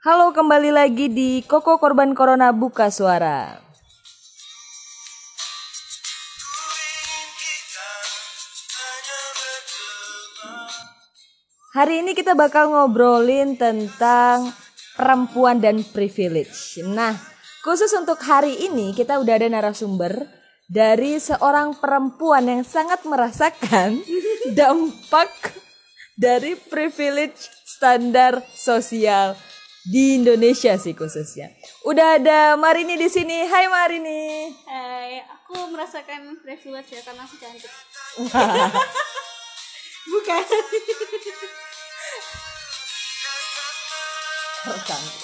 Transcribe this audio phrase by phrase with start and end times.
[0.00, 3.60] Halo, kembali lagi di Koko Korban Corona Buka Suara.
[11.76, 14.56] Hari ini kita bakal ngobrolin tentang
[14.96, 16.80] perempuan dan privilege.
[16.80, 17.20] Nah,
[17.60, 20.16] khusus untuk hari ini kita udah ada narasumber
[20.64, 24.00] dari seorang perempuan yang sangat merasakan
[24.56, 25.28] dampak
[26.16, 29.36] dari privilege standar sosial
[29.86, 31.48] di Indonesia sih khususnya.
[31.88, 33.48] Udah ada Marini di sini.
[33.48, 34.52] Hai Marini.
[34.68, 37.70] Hai, aku merasakan privilege ya karena aku cantik.
[40.10, 40.44] Bukan.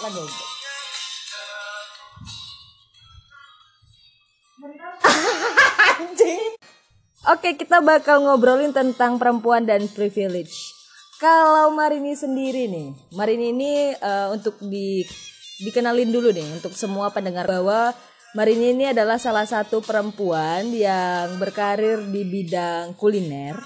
[0.00, 0.32] goblok.
[6.00, 6.56] Anjing.
[7.26, 10.75] Oke, kita bakal ngobrolin tentang perempuan dan privilege.
[11.16, 15.00] Kalau Marini sendiri nih, Marini ini eh, untuk di
[15.64, 17.96] dikenalin dulu nih untuk semua pendengar bahwa
[18.36, 23.56] Marini ini adalah salah satu perempuan yang berkarir di bidang kuliner.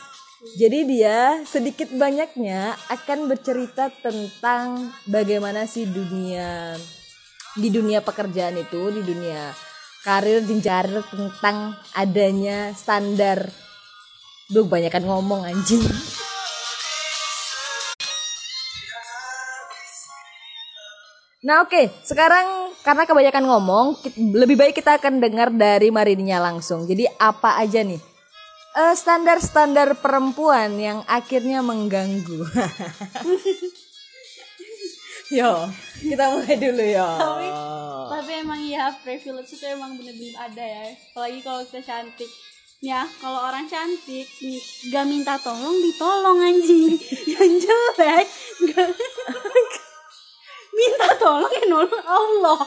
[0.55, 6.79] Jadi dia sedikit banyaknya akan bercerita tentang bagaimana sih dunia
[7.59, 9.51] di dunia pekerjaan itu, di dunia
[10.07, 13.51] karir jenjang karir tentang adanya standar.
[14.47, 15.83] Duh, banyakan ngomong anjing.
[21.41, 23.87] Nah oke, sekarang karena kebanyakan ngomong,
[24.37, 26.85] lebih baik kita akan dengar dari Marininya langsung.
[26.85, 28.11] Jadi apa aja nih
[28.77, 32.45] eh, standar-standar perempuan yang akhirnya mengganggu?
[35.39, 35.71] yo,
[36.03, 37.09] kita mulai dulu yo.
[37.19, 37.47] Tapi,
[38.11, 40.85] tapi emang ya privilege itu emang bener-bener ada ya.
[41.15, 42.31] Apalagi kalau kita cantik.
[42.81, 44.25] Ya, kalau orang cantik
[44.89, 46.97] gak minta tolong ditolong anjing.
[47.37, 48.27] Yang jelek
[48.73, 48.89] gak
[51.21, 52.61] tolong ya nolong Allah.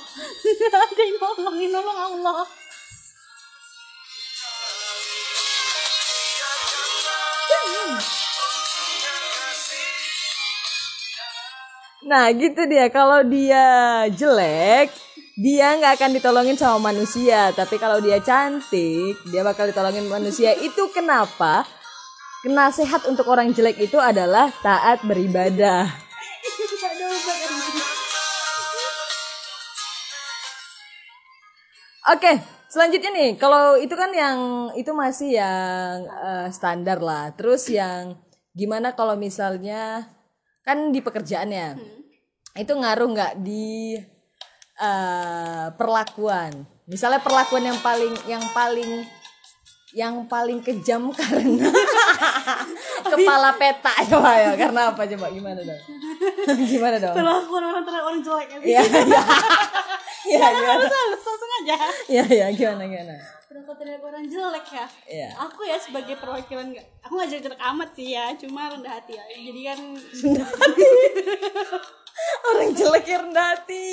[0.46, 2.46] Gak ada yang nolongin nolong Allah.
[12.04, 13.66] Nah gitu dia, kalau dia
[14.12, 14.92] jelek,
[15.40, 17.50] dia nggak akan ditolongin sama manusia.
[17.56, 20.52] Tapi kalau dia cantik, dia bakal ditolongin manusia.
[20.60, 21.64] Itu kenapa?
[22.44, 26.03] Nasihat untuk orang jelek itu adalah taat beribadah.
[32.04, 32.36] Oke,
[32.68, 37.32] selanjutnya nih, kalau itu kan yang itu masih yang eh, standar lah.
[37.32, 38.20] Terus yang
[38.52, 40.04] gimana kalau misalnya
[40.68, 41.80] kan di pekerjaannya
[42.60, 43.96] itu ngaruh nggak di
[44.84, 46.68] eh, perlakuan?
[46.84, 49.08] Misalnya perlakuan yang paling yang paling
[49.94, 51.70] yang paling kejam karena
[53.06, 55.82] kepala peta coba ya karena apa coba gimana dong
[56.74, 58.82] gimana dong Perlakuan orang terhadap orang jelek ya.
[60.24, 61.76] ya ya ya gimana langsung aja.
[62.08, 63.16] ya ya gimana gimana
[63.54, 64.86] Perlakuan terhadap orang jelek ya.
[65.06, 65.30] Iya.
[65.46, 69.22] Aku ya sebagai perwakilan nggak, aku nggak jelek amat sih ya, cuma rendah hati ya.
[69.30, 69.80] Jadi kan
[72.50, 73.86] orang jelek yang rendah hati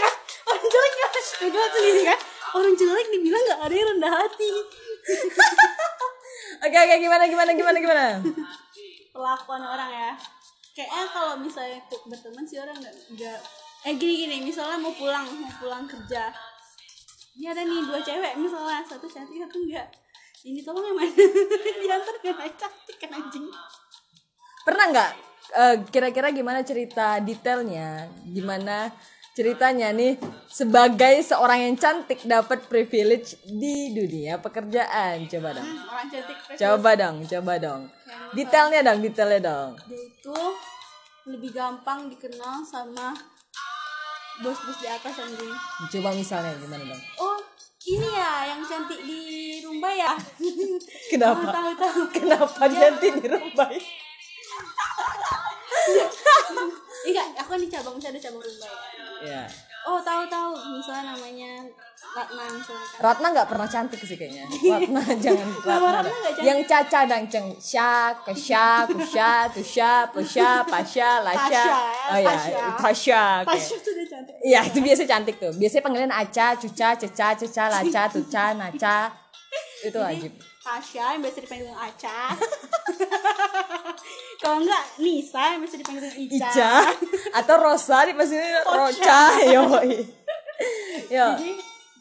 [0.48, 1.08] orang jelek ya,
[1.44, 2.18] beda sendiri kan.
[2.56, 4.52] Orang jelek dibilang nggak ada yang rendah hati.
[6.64, 8.04] oke oke gimana gimana gimana gimana
[9.12, 10.12] Perlakuan orang ya.
[10.72, 13.38] Kayaknya kalau misalnya berteman sih orang nggak
[13.86, 14.36] eh gini gini.
[14.44, 16.28] Misalnya mau pulang mau pulang kerja.
[17.40, 18.84] Ini ada nih dua cewek misalnya.
[18.84, 19.88] Satu cantik satu enggak.
[20.40, 21.12] Ini tolong yang mana?
[21.84, 23.44] Diantar kan cantik kan anjing?
[24.64, 25.10] Pernah nggak
[25.56, 28.08] eh, kira-kira gimana cerita detailnya?
[28.24, 28.88] Gimana
[29.36, 35.28] ceritanya nih sebagai seorang yang cantik dapat privilege di dunia pekerjaan?
[35.28, 35.68] Coba dong.
[35.88, 37.82] Orang cantik coba dong coba dong.
[38.32, 39.70] Detailnya dong detailnya dong.
[39.88, 40.40] Dia itu
[41.28, 43.12] lebih gampang dikenal sama
[44.40, 45.52] bos-bos di atas anjing.
[45.90, 47.36] coba misalnya gimana dong Oh,
[47.82, 49.20] ini ya yang cantik di
[49.60, 50.12] Rumba ya?
[51.10, 52.00] kenapa Oh, tahu tahu.
[52.10, 53.68] kenapa cantik di rumah
[57.02, 58.76] Iya, aku di cabang misalnya ada cabang Rumba ya.
[59.24, 59.44] ya
[59.80, 60.52] Oh, tahu tahu.
[60.76, 61.64] Misalnya namanya
[62.12, 63.00] Ratna misalnya kan.
[63.00, 64.44] Ratna nggak pernah cantik sih kayaknya.
[64.44, 65.88] Ratna jangan Ratna.
[66.04, 66.44] Ratna cantik.
[66.44, 71.64] Yang caca dan ceng sya, kesya, kusya, tusya, pusya, pasya, lasya.
[71.64, 71.80] Ya,
[72.12, 72.64] Oh ya, Tasya.
[72.76, 73.22] Tasya.
[73.40, 73.48] oke.
[73.48, 73.99] Tasya tuh dia cantik.
[74.40, 75.52] Iya, itu biasa cantik tuh.
[75.56, 78.96] Biasanya panggilan aca, cuca, ceca, ceca, laca, tuca, naca.
[79.84, 80.32] Itu wajib.
[80.60, 82.36] Tasya yang biasa dipanggil Aca.
[84.44, 86.36] Kalau enggak Nisa yang biasa dipanggil Ica.
[86.52, 86.72] Ica
[87.32, 88.36] atau Rosa di pasti
[88.68, 89.22] Roca.
[89.48, 89.64] Yo.
[91.08, 91.26] Yo.
[91.40, 91.50] Jadi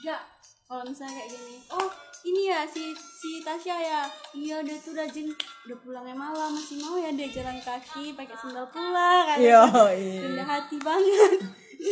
[0.03, 0.21] enggak
[0.69, 1.89] kalau misalnya kayak gini, oh
[2.29, 4.01] ini ya si si Tasya ya
[4.37, 5.33] iya dia tuh rajin
[5.65, 9.65] udah pulangnya malam masih mau ya dia jalan kaki pakai sendal pulang kan Yo,
[9.97, 10.21] iya.
[10.29, 11.41] rendah hati banget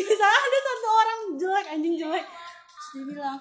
[0.03, 2.25] misalnya ada satu orang jelek anjing jelek.
[2.27, 3.39] Terus dia bilang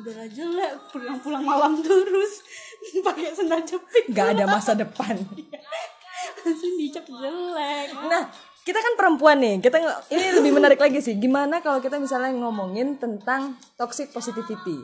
[0.00, 2.42] udahlah jelek pulang-pulang malam terus.
[3.06, 4.10] Pakai sendal jepit.
[4.10, 5.14] Nggak ada masa depan.
[6.44, 7.86] Langsung dicap jelek.
[8.08, 8.22] Nah
[8.60, 9.56] kita kan perempuan nih.
[9.62, 9.76] Kita
[10.12, 11.16] ini lebih menarik lagi sih.
[11.16, 14.78] Gimana kalau kita misalnya ngomongin tentang toxic positivity?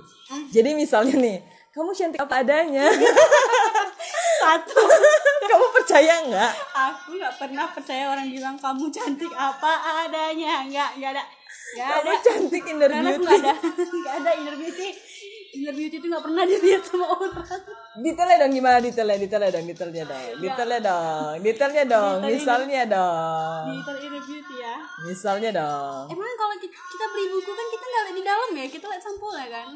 [0.50, 1.38] Jadi misalnya nih
[1.76, 2.88] kamu cantik apa adanya
[4.46, 4.78] satu.
[5.50, 6.52] Kamu percaya nggak?
[6.74, 9.72] Aku nggak pernah percaya orang bilang kamu cantik apa
[10.06, 10.66] adanya?
[10.66, 11.24] Nggak nggak ada.
[11.76, 12.12] Nggak ada.
[12.22, 13.22] cantik inner karena beauty.
[13.22, 13.52] nggak ada.
[13.78, 14.88] Nggak ada inner beauty.
[15.56, 17.46] Inner beauty itu nggak pernah dilihat sama orang.
[18.02, 19.16] Detailnya dong gimana detailnya?
[19.22, 20.34] Detailnya dong detailnya dong.
[20.42, 23.64] Detailnya dong detailnya dong misalnya dong.
[23.70, 24.76] Digital inner beauty ya.
[25.06, 26.04] Misalnya dong.
[26.10, 28.66] Emang kalau kita, kita beli buku kan kita nggak lihat di dalam ya?
[28.66, 29.70] Kita lihat sampulnya kan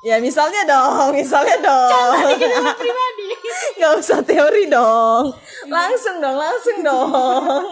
[0.00, 2.16] ya misalnya dong misalnya dong.
[2.80, 3.28] Pribadi.
[3.76, 5.32] Nggak usah teori dong.
[5.68, 7.64] Langsung dong langsung dong.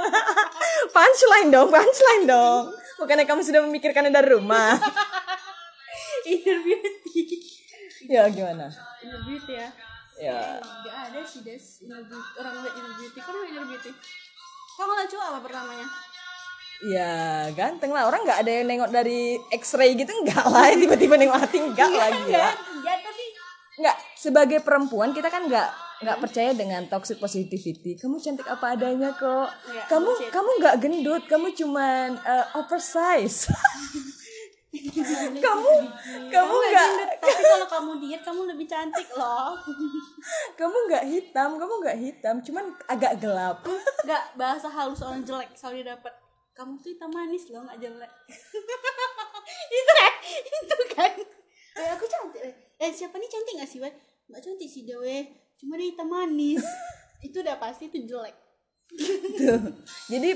[0.96, 2.72] Punchline dong punchline dong.
[2.98, 4.76] Bukannya kamu sudah memikirkannya dari rumah?
[6.32, 7.22] Inner beauty.
[8.10, 8.68] Ya gimana?
[9.00, 9.68] Inner beauty ya.
[10.18, 10.40] Ya.
[10.60, 11.64] Nggak ada sih des.
[11.86, 12.30] Inner beauty.
[12.36, 13.18] Orang lihat inner beauty.
[13.22, 13.90] Kan inner beauty?
[14.78, 15.88] Kamu lah coba apa pertamanya
[16.86, 17.10] ya
[17.54, 18.06] ganteng lah.
[18.06, 20.70] Orang nggak ada yang nengok dari X-ray gitu enggak lah.
[20.80, 22.50] Tiba-tiba nengok hati enggak lagi ya
[22.88, 23.24] ya tapi
[23.78, 27.98] nggak sebagai perempuan kita kan nggak nggak percaya dengan toxic positivity.
[27.98, 29.50] Kamu cantik apa adanya kok.
[29.70, 30.30] Iya, kamu bullshit.
[30.30, 33.46] kamu nggak gendut kamu cuman uh, oversize.
[35.42, 35.72] Kamu
[36.28, 36.88] kamu nggak
[37.24, 39.56] tapi kalau kamu diet kamu lebih cantik loh.
[40.60, 43.64] Kamu nggak hitam kamu nggak hitam cuman agak gelap.
[44.04, 46.12] Nggak bahasa halus orang jelek selalu dapat
[46.58, 48.12] kamu tuh hitam manis loh nggak jelek.
[49.78, 51.12] Itu kan itu kan.
[51.78, 52.54] Eh, aku cantik eh.
[52.82, 53.94] eh siapa nih cantik nggak sih Weh?
[54.28, 56.66] nggak cantik sih dewe cuma dia hitam manis.
[57.26, 58.34] Itu udah pasti itu jelek.
[58.88, 59.60] Tuh.
[60.10, 60.34] jadi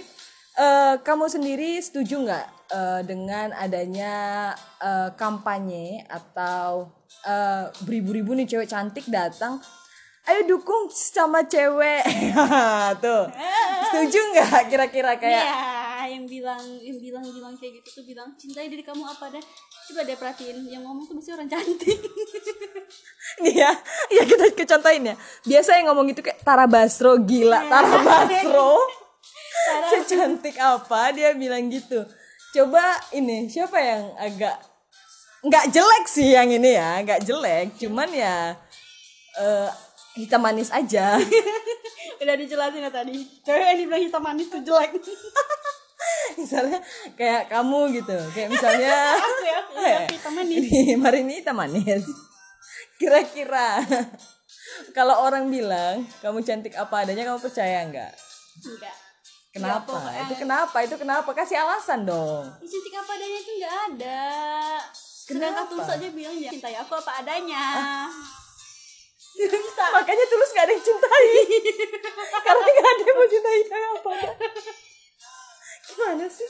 [0.63, 4.15] eh, kamu sendiri setuju nggak eh, dengan adanya
[4.79, 6.87] eh, kampanye atau
[7.27, 9.59] eh, beribu-ribu nih cewek cantik datang
[10.23, 12.07] ayo dukung sama cewek.
[13.03, 13.25] Tuh.
[13.91, 15.59] Setuju nggak kira-kira kayak Iya,
[16.13, 19.45] yang bilang yang bilang bilang kayak gitu tuh bilang cintai diri kamu apa deh
[19.89, 21.99] coba deh perhatiin yang ngomong tuh pasti orang cantik
[23.41, 23.73] Iya,
[24.13, 25.17] iya kita kecontohin ya.
[25.49, 28.77] Biasa yang ngomong gitu kayak Tara Basro gila, Tara Basro.
[29.91, 32.05] Secantik apa dia bilang gitu.
[32.53, 34.61] Coba ini siapa yang agak
[35.43, 38.53] nggak jelek sih yang ini ya, nggak jelek, cuman ya
[39.41, 39.69] eh
[40.21, 41.17] hitam manis aja.
[42.23, 44.95] udah dijelasin ya tadi cewek yang dibilang hitam manis tuh jelek
[46.43, 46.79] misalnya
[47.15, 51.57] kayak kamu gitu, kayak misalnya aku ya aku ya, aku hitam manis Ini Marini hitam
[51.57, 52.05] manis.
[52.97, 53.83] Kira-kira
[54.93, 58.13] kalau orang bilang kamu cantik apa adanya kamu percaya nggak?
[58.63, 58.97] enggak
[59.53, 59.85] Kenapa?
[59.85, 60.77] pokoknya- itu kenapa?
[60.81, 61.31] Itu kenapa?
[61.33, 62.47] Kasih alasan dong.
[62.57, 64.25] Cantik apa adanya itu nggak ada
[65.23, 65.71] sedangkan Kenapa?
[65.71, 67.65] tulus aja bilang ya cintai aku apa adanya
[69.33, 71.27] Makanya tulus gak ada yang cintai.
[72.45, 74.13] Karena gak ada yang mau cintai apa.
[75.93, 76.49] Gimana sih?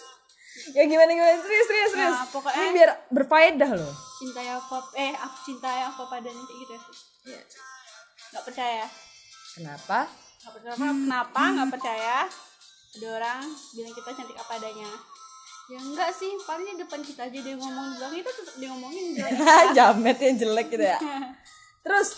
[0.70, 2.12] Ya gimana gimana serius serius serius.
[2.12, 3.94] Nah, pokoknya- Ini biar berfaedah loh.
[4.14, 6.72] cintai aku apa- eh aku cintai aku apa adanya kayak gitu
[7.26, 7.40] ya
[8.30, 8.84] nggak percaya
[9.52, 9.98] Kenapa?
[10.38, 12.16] nggak percaya kenapa nggak percaya
[12.92, 13.42] ada orang
[13.72, 14.90] bilang kita cantik apa adanya
[15.64, 19.32] ya enggak sih palingnya depan kita aja dia ngomong bilang itu tetap dia ngomongin jelek
[19.76, 20.98] Jamet yang jelek gitu ya.
[21.84, 22.08] Terus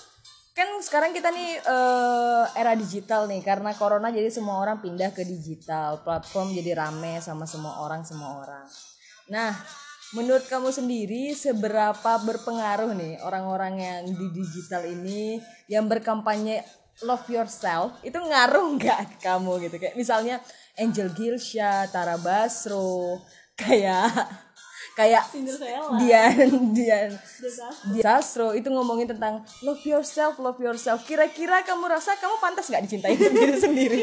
[0.55, 5.27] kan sekarang kita nih eh, era digital nih karena corona jadi semua orang pindah ke
[5.27, 8.67] digital platform jadi rame sama semua orang semua orang.
[9.35, 9.51] Nah,
[10.15, 16.63] menurut kamu sendiri seberapa berpengaruh nih orang-orang yang di digital ini yang berkampanye
[17.03, 20.39] love yourself itu ngaruh nggak kamu gitu kayak misalnya
[20.79, 23.19] Angel Gilsha, Tara Basro,
[23.59, 24.11] kayak
[24.95, 27.11] kayak Cinderella Dian Dian
[27.99, 31.03] Sastro itu ngomongin tentang love yourself, love yourself.
[31.03, 34.01] Kira-kira kamu rasa kamu pantas nggak dicintai diri sendiri?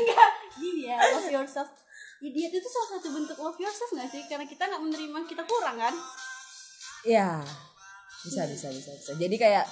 [0.54, 1.72] gini ya love yourself
[2.20, 5.44] ya, diet itu salah satu bentuk love yourself nggak sih karena kita nggak menerima kita
[5.44, 5.96] kurang kan
[7.02, 7.42] Ya,
[8.22, 9.12] bisa bisa bisa bisa.
[9.16, 9.66] Jadi kayak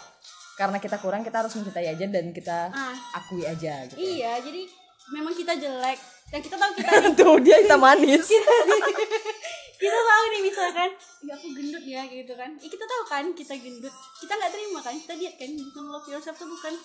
[0.56, 2.96] karena kita kurang kita harus mencintai aja dan kita Ah.
[3.14, 3.96] akui aja gitu.
[3.96, 4.66] iya jadi
[5.10, 6.90] memang kita jelek dan kita tahu kita
[7.22, 8.26] Tuh dia hitam manis.
[8.26, 8.50] kita
[9.88, 10.90] tahu nih misalkan.
[11.24, 12.52] Ya aku gendut ya gitu kan.
[12.60, 13.94] Ya, kita tahu kan kita gendut.
[14.20, 14.96] Kita nggak terima kan.
[15.00, 16.76] Kita diet kan bukan love yourself tuh bukan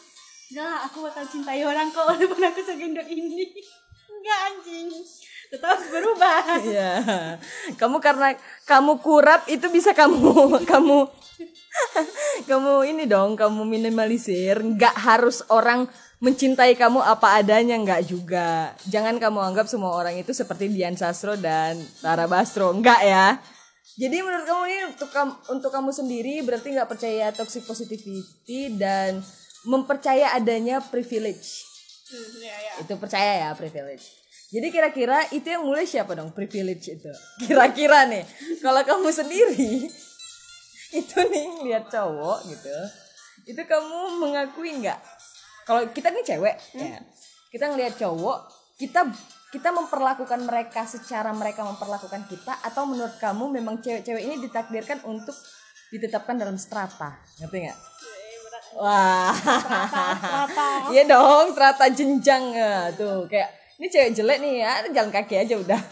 [0.44, 3.50] enggak lah aku bakal cintai orang kok walaupun aku segendut ini.
[4.06, 4.88] Enggak anjing.
[5.50, 6.42] Tetap harus berubah.
[6.62, 6.92] Iya.
[7.74, 10.98] Kamu karena kamu kurap itu bisa kamu kamu
[12.50, 14.62] kamu ini dong kamu minimalisir.
[14.62, 15.90] Nggak harus orang
[16.22, 18.74] mencintai kamu apa adanya nggak juga.
[18.86, 23.38] Jangan kamu anggap semua orang itu seperti Dian Sastro dan Tara Basro, enggak ya.
[23.94, 29.22] Jadi menurut kamu ini untuk kamu, untuk kamu sendiri berarti nggak percaya toxic positivity dan
[29.66, 31.62] mempercaya adanya privilege.
[32.10, 32.72] Hmm, ya, ya.
[32.82, 34.24] Itu percaya ya privilege.
[34.54, 37.10] Jadi kira-kira itu yang mulai siapa dong privilege itu?
[37.46, 38.22] Kira-kira nih
[38.62, 39.90] kalau kamu sendiri
[41.00, 42.76] itu nih lihat cowok gitu,
[43.50, 45.00] itu kamu mengakui nggak?
[45.64, 47.00] Kalau kita nih cewek ya,
[47.48, 48.38] kita ngelihat cowok,
[48.76, 49.08] kita
[49.48, 55.34] kita memperlakukan mereka secara mereka memperlakukan kita atau menurut kamu memang cewek-cewek ini ditakdirkan untuk
[55.94, 57.78] ditetapkan dalam strata, ngerti nggak?
[58.74, 59.30] Wah,
[60.92, 62.90] iya dong, strata jenjang ya.
[62.98, 63.46] tuh kayak
[63.78, 65.78] ini cewek jelek nih ya, jalan kaki aja udah.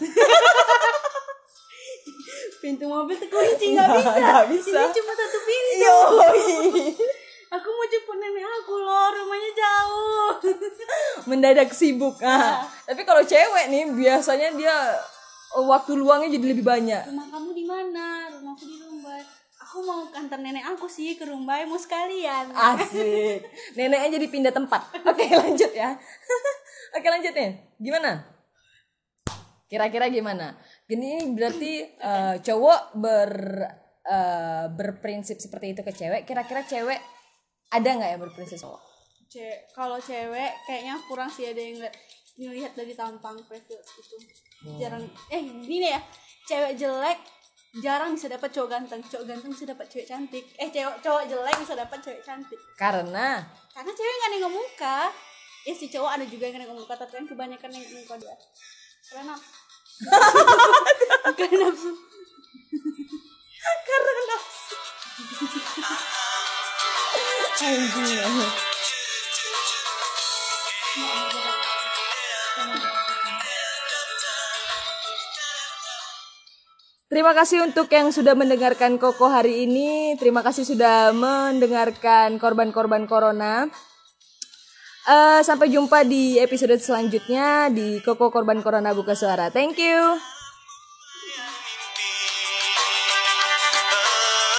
[2.63, 4.79] pintu mobil terkunci nggak bisa bisa.
[4.79, 6.95] ini cuma satu pintu Yoi.
[7.53, 10.31] Aku mau jemput nenek aku loh rumahnya jauh
[11.29, 12.65] mendadak sibuk ah.
[12.89, 14.73] Tapi kalau cewek nih biasanya dia
[15.53, 17.13] oh, waktu luangnya jadi lebih banyak.
[17.13, 19.21] rumah kamu di mana rumahku di Rumbai
[19.73, 23.41] aku mau kantor nenek aku sih ke Rumbai mau sekalian Asik.
[23.77, 24.85] Neneknya jadi pindah tempat.
[25.01, 25.97] Oke, lanjut ya.
[26.97, 27.73] Oke, lanjut nih.
[27.81, 28.21] Gimana?
[29.65, 30.53] Kira-kira gimana?
[30.85, 33.31] Gini berarti eh, cowok ber
[34.05, 36.29] eh, berprinsip seperti itu ke cewek.
[36.29, 37.01] Kira-kira cewek
[37.73, 38.61] ada nggak yang berprinsip?
[38.61, 38.81] Cowok?
[39.33, 41.95] Ce kalau cewek kayaknya kurang sih ada yang ngeliat
[42.37, 44.17] ngelihat dari tampang privilege itu.
[44.77, 46.01] Jarang eh gini ya.
[46.45, 47.17] Cewek jelek
[47.81, 49.01] jarang bisa dapat cowok ganteng.
[49.01, 50.45] Cowok ganteng bisa dapat cewek cantik.
[50.61, 52.61] Eh cewek cowok jelek bisa dapat cewek cantik.
[52.77, 53.41] Karena?
[53.73, 55.09] Karena cewek nggak nengok muka.
[55.65, 58.35] Ya si cowok ada juga yang nengok muka tapi kan kebanyakan nengok muka dia.
[59.09, 59.33] Karena
[61.37, 61.89] karena nafsu
[63.87, 64.77] karena nafsu.
[77.13, 80.17] Terima kasih untuk yang sudah mendengarkan Koko hari ini.
[80.17, 83.69] Terima kasih sudah mendengarkan korban-korban corona.
[85.03, 89.53] Eh, sampai jumpa di episode selanjutnya di Koko Korban Corona Buka Suara.
[89.53, 90.32] Thank you.